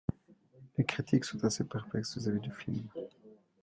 [0.79, 2.87] Les critiques sont assez perplexes vis-à-vis du film.